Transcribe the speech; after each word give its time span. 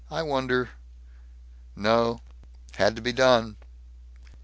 I 0.09 0.23
wonder 0.23 0.71
No. 1.75 2.21
Had 2.73 2.95
to 2.95 3.03
be 3.03 3.13
done." 3.13 3.57